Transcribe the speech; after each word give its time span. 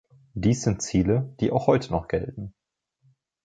Dies 0.33 0.63
sind 0.63 0.81
Ziele, 0.81 1.31
die 1.39 1.51
auch 1.51 1.67
heute 1.67 1.91
noch 1.91 2.07
gelten. 2.07 2.55